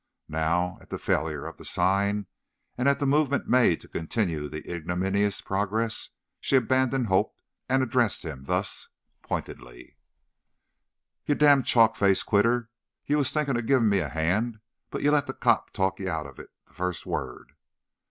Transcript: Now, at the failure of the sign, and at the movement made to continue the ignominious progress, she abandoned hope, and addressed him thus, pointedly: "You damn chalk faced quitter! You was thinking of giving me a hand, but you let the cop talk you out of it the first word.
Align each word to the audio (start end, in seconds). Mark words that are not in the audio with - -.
Now, 0.29 0.79
at 0.81 0.89
the 0.89 0.97
failure 0.97 1.45
of 1.45 1.57
the 1.57 1.63
sign, 1.63 2.25
and 2.75 2.89
at 2.89 2.97
the 2.97 3.05
movement 3.05 3.47
made 3.47 3.79
to 3.81 3.87
continue 3.87 4.49
the 4.49 4.67
ignominious 4.67 5.41
progress, 5.41 6.09
she 6.39 6.55
abandoned 6.55 7.05
hope, 7.05 7.35
and 7.69 7.83
addressed 7.83 8.25
him 8.25 8.45
thus, 8.45 8.89
pointedly: 9.21 9.97
"You 11.27 11.35
damn 11.35 11.61
chalk 11.61 11.95
faced 11.95 12.25
quitter! 12.25 12.71
You 13.05 13.19
was 13.19 13.31
thinking 13.31 13.59
of 13.59 13.67
giving 13.67 13.89
me 13.89 13.99
a 13.99 14.09
hand, 14.09 14.57
but 14.89 15.03
you 15.03 15.11
let 15.11 15.27
the 15.27 15.35
cop 15.35 15.69
talk 15.69 15.99
you 15.99 16.09
out 16.09 16.25
of 16.25 16.39
it 16.39 16.49
the 16.65 16.73
first 16.73 17.05
word. 17.05 17.51